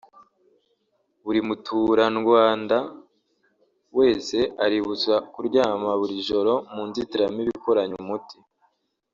Buri 1.23 1.39
muturandwanda 1.47 2.77
wese 3.97 4.37
aributswa 4.63 5.15
kuryama 5.33 5.89
buri 5.99 6.15
joro 6.27 6.53
mu 6.73 6.83
nzitiramubu 6.89 7.51
ikoranye 7.57 7.95
umuti 8.03 8.37